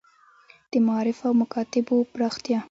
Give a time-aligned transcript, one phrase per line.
[0.71, 2.59] د معارف او مکاتیبو پراختیا.